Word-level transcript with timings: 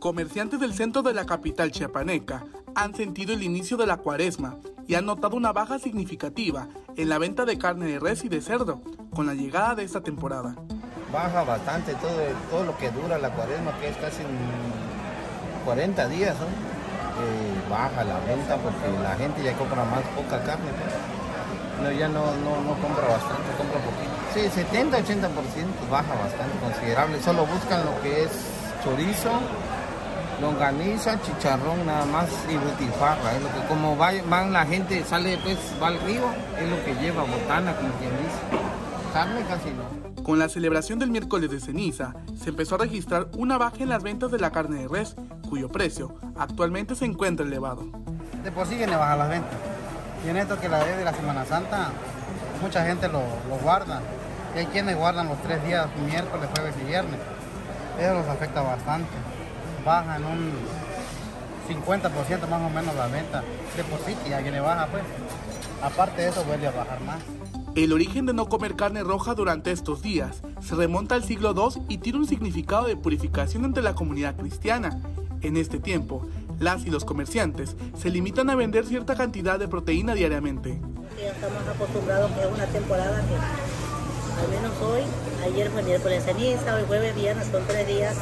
Comerciantes 0.00 0.58
del 0.58 0.72
centro 0.72 1.02
de 1.02 1.12
la 1.12 1.26
capital 1.26 1.72
chiapaneca 1.72 2.42
han 2.74 2.94
sentido 2.94 3.34
el 3.34 3.42
inicio 3.42 3.76
de 3.76 3.86
la 3.86 3.98
cuaresma 3.98 4.56
y 4.88 4.94
han 4.94 5.04
notado 5.04 5.36
una 5.36 5.52
baja 5.52 5.78
significativa 5.78 6.68
en 6.96 7.10
la 7.10 7.18
venta 7.18 7.44
de 7.44 7.58
carne 7.58 7.84
de 7.84 7.98
res 7.98 8.24
y 8.24 8.30
de 8.30 8.40
cerdo 8.40 8.80
con 9.14 9.26
la 9.26 9.34
llegada 9.34 9.74
de 9.74 9.84
esta 9.84 10.00
temporada. 10.00 10.56
Baja 11.12 11.44
bastante 11.44 11.92
todo, 11.96 12.16
todo 12.50 12.64
lo 12.64 12.78
que 12.78 12.90
dura 12.90 13.18
la 13.18 13.28
cuaresma, 13.34 13.78
que 13.78 13.88
es 13.88 13.96
casi 13.98 14.22
40 15.66 16.08
días, 16.08 16.34
eh, 16.34 17.68
baja 17.68 18.02
la 18.02 18.20
venta 18.20 18.56
porque 18.56 19.02
la 19.02 19.14
gente 19.16 19.44
ya 19.44 19.52
compra 19.58 19.84
más 19.84 20.00
poca 20.16 20.42
carne. 20.44 20.70
Pues. 20.80 21.84
No, 21.84 21.92
ya 21.92 22.08
no, 22.08 22.24
no, 22.24 22.62
no 22.62 22.72
compra 22.80 23.06
bastante, 23.06 23.52
compra 23.58 23.78
poquito. 23.84 24.16
Sí, 24.32 24.48
70-80% 24.48 25.90
baja 25.90 26.14
bastante 26.14 26.58
considerable. 26.58 27.20
Solo 27.20 27.44
buscan 27.44 27.84
lo 27.84 28.00
que 28.00 28.24
es 28.24 28.30
chorizo, 28.82 29.30
longaniza, 30.40 31.20
chicharrón 31.22 31.86
nada 31.86 32.04
más 32.06 32.28
y 32.48 32.56
butifarra. 32.56 33.34
Es 33.36 33.42
lo 33.42 33.52
que 33.52 33.66
como 33.68 33.96
va, 33.96 34.12
van 34.28 34.52
la 34.52 34.64
gente, 34.66 35.04
sale 35.04 35.38
pues, 35.42 35.58
va 35.82 35.88
al 35.88 36.00
río, 36.00 36.24
es 36.58 36.68
lo 36.68 36.84
que 36.84 36.94
lleva, 36.94 37.22
botana, 37.22 37.74
como 37.76 37.90
quien 37.94 38.10
dice. 38.10 39.12
Carne 39.12 39.42
casi 39.48 39.70
no. 39.70 40.22
Con 40.22 40.38
la 40.38 40.48
celebración 40.48 40.98
del 40.98 41.10
miércoles 41.10 41.50
de 41.50 41.60
ceniza, 41.60 42.14
se 42.40 42.50
empezó 42.50 42.76
a 42.76 42.78
registrar 42.78 43.28
una 43.32 43.58
baja 43.58 43.78
en 43.80 43.88
las 43.88 44.02
ventas 44.02 44.30
de 44.30 44.38
la 44.38 44.50
carne 44.50 44.80
de 44.80 44.88
res, 44.88 45.16
cuyo 45.48 45.68
precio 45.68 46.14
actualmente 46.36 46.94
se 46.94 47.04
encuentra 47.04 47.44
elevado. 47.44 47.86
De 48.44 48.52
por 48.52 48.66
sí 48.66 48.76
viene 48.76 48.96
baja 48.96 49.16
las 49.16 49.28
ventas. 49.28 49.54
Y 50.24 50.28
en 50.28 50.36
esto 50.36 50.60
que 50.60 50.68
la 50.68 50.84
de 50.84 51.04
la 51.04 51.14
Semana 51.14 51.44
Santa, 51.44 51.90
mucha 52.62 52.84
gente 52.84 53.08
lo, 53.08 53.22
lo 53.48 53.56
guarda. 53.62 54.00
Y 54.54 54.60
hay 54.60 54.66
quienes 54.66 54.96
guardan 54.96 55.28
los 55.28 55.42
tres 55.42 55.64
días, 55.64 55.88
miércoles, 56.06 56.48
jueves 56.54 56.74
y 56.82 56.86
viernes. 56.86 57.18
Eso 57.98 58.14
los 58.14 58.28
afecta 58.28 58.62
bastante 58.62 59.08
baja 59.84 60.16
en 60.16 60.24
un 60.24 60.52
50% 61.70 62.48
más 62.48 62.62
o 62.62 62.70
menos 62.70 62.94
la 62.94 63.06
venta 63.06 63.42
de 63.76 63.84
por 63.84 64.00
sí, 64.00 64.16
y 64.28 64.32
a 64.32 64.40
le 64.40 64.60
baja 64.60 64.86
pues. 64.88 65.04
Aparte 65.82 66.22
de 66.22 66.28
eso 66.28 66.44
vuelve 66.44 66.66
a 66.66 66.72
bajar 66.72 67.00
más. 67.02 67.22
El 67.74 67.92
origen 67.92 68.26
de 68.26 68.34
no 68.34 68.48
comer 68.48 68.74
carne 68.74 69.02
roja 69.02 69.34
durante 69.34 69.70
estos 69.70 70.02
días 70.02 70.42
se 70.60 70.74
remonta 70.74 71.14
al 71.14 71.24
siglo 71.24 71.54
II 71.56 71.82
y 71.88 71.98
tiene 71.98 72.18
un 72.18 72.26
significado 72.26 72.86
de 72.86 72.96
purificación 72.96 73.64
entre 73.64 73.82
la 73.82 73.94
comunidad 73.94 74.36
cristiana. 74.36 75.00
En 75.40 75.56
este 75.56 75.78
tiempo, 75.78 76.26
las 76.58 76.84
y 76.84 76.90
los 76.90 77.04
comerciantes 77.04 77.76
se 77.96 78.10
limitan 78.10 78.50
a 78.50 78.56
vender 78.56 78.84
cierta 78.84 79.14
cantidad 79.14 79.58
de 79.58 79.68
proteína 79.68 80.14
diariamente. 80.14 80.80
Ya 81.18 81.28
estamos 81.28 81.66
acostumbrados 81.66 82.30
que 82.32 82.40
es 82.40 82.52
una 82.52 82.66
temporada 82.66 83.22
que, 83.26 83.34
al 84.42 84.48
menos 84.50 84.72
hoy, 84.82 85.02
ayer 85.44 85.70
fue 85.70 85.82
miércoles 85.82 86.24
ceniza, 86.24 86.74
hoy 86.74 86.82
jueves, 86.86 87.14
viernes, 87.14 87.48
son 87.50 87.62
tres 87.66 87.86
días 87.86 88.16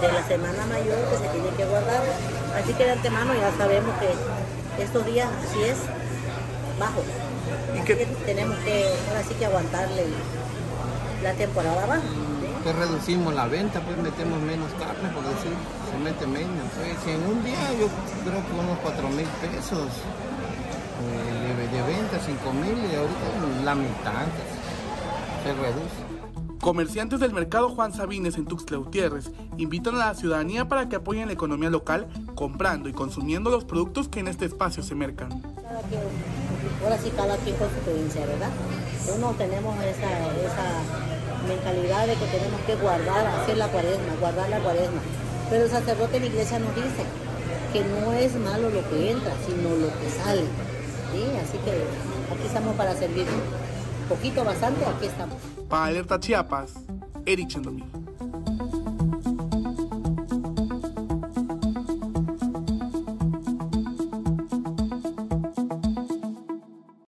de 0.00 0.12
la 0.12 0.26
semana 0.26 0.66
mayor 0.66 0.98
que 1.10 1.16
se 1.16 1.28
tiene 1.28 1.48
que 1.56 1.64
guardar. 1.64 2.02
Así 2.56 2.72
que 2.74 2.84
de 2.84 2.92
antemano 2.92 3.34
ya 3.34 3.50
sabemos 3.56 3.94
que 3.98 4.82
estos 4.82 5.06
días 5.06 5.28
así 5.44 5.62
es 5.62 5.78
bajo. 6.78 7.02
¿Y 7.76 7.80
que 7.84 7.94
tenemos 8.26 8.56
que 8.58 8.86
ahora 9.08 9.22
sí 9.28 9.34
que 9.34 9.46
aguantarle 9.46 10.06
la 11.24 11.32
temporada 11.32 11.86
baja. 11.86 12.02
Reducimos 12.64 13.34
la 13.34 13.46
venta, 13.46 13.80
pues 13.80 13.96
metemos 13.96 14.38
menos 14.40 14.70
carne, 14.78 15.08
por 15.12 15.24
decir, 15.24 15.52
se 15.90 15.98
mete 16.04 16.26
menos. 16.26 16.68
Pues, 16.76 17.14
en 17.14 17.22
un 17.24 17.44
día 17.44 17.72
yo 17.80 17.88
creo 18.24 18.40
que 18.44 18.52
unos 18.52 18.78
4 18.82 19.08
mil 19.08 19.28
pesos 19.40 19.88
eh, 21.00 21.54
de, 21.56 21.68
de, 21.68 21.82
venta, 21.82 22.18
5 22.24 22.52
mil 22.52 22.76
y 22.90 22.94
ahorita 22.94 23.64
la 23.64 23.74
mitad 23.74 24.28
se 25.42 25.52
reduce. 25.52 26.13
Comerciantes 26.64 27.20
del 27.20 27.34
mercado 27.34 27.68
Juan 27.68 27.92
Sabines 27.92 28.38
en 28.38 28.46
Tuxtla 28.46 28.80
invitan 29.58 29.96
a 29.96 29.98
la 29.98 30.14
ciudadanía 30.14 30.66
para 30.66 30.88
que 30.88 30.96
apoyen 30.96 31.26
la 31.26 31.34
economía 31.34 31.68
local 31.68 32.08
comprando 32.34 32.88
y 32.88 32.94
consumiendo 32.94 33.50
los 33.50 33.66
productos 33.66 34.08
que 34.08 34.20
en 34.20 34.28
este 34.28 34.46
espacio 34.46 34.82
se 34.82 34.94
mercan. 34.94 35.28
ahora 36.82 36.96
sí 36.96 37.12
cada 37.14 37.36
quien 37.36 37.54
con 37.56 37.68
su 37.68 37.76
provincia, 37.84 38.24
¿verdad? 38.24 38.48
Uno 39.14 39.32
tenemos 39.36 39.76
esa, 39.76 40.08
esa 40.08 41.46
mentalidad 41.46 42.06
de 42.06 42.14
que 42.14 42.26
tenemos 42.32 42.58
que 42.62 42.76
guardar, 42.76 43.26
hacer 43.26 43.58
la 43.58 43.68
cuaresma, 43.68 44.14
guardar 44.18 44.48
la 44.48 44.60
cuaresma. 44.60 45.02
Pero 45.50 45.64
el 45.64 45.70
sacerdote 45.70 46.14
de 46.14 46.20
la 46.20 46.26
iglesia 46.28 46.60
nos 46.60 46.74
dice 46.74 47.04
que 47.74 47.84
no 47.84 48.14
es 48.14 48.34
malo 48.36 48.70
lo 48.70 48.88
que 48.88 49.10
entra, 49.10 49.34
sino 49.46 49.68
lo 49.68 49.88
que 50.00 50.08
sale. 50.08 50.44
¿sí? 51.12 51.24
Así 51.44 51.58
que 51.58 51.72
aquí 52.32 52.46
estamos 52.46 52.74
para 52.76 52.94
servir. 52.94 53.26
Poquito, 54.08 54.44
bastante, 54.44 54.84
aquí 54.84 55.06
estamos. 55.06 55.36
Para 55.68 55.86
Alerta 55.86 56.18
Chiapas, 56.20 56.74
Eric 57.24 57.48
Chandomí. 57.48 58.03